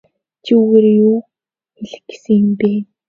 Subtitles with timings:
[0.43, 1.17] Чи үүгээрээ юу
[1.75, 2.69] хэлэх гэсэн юм бэ?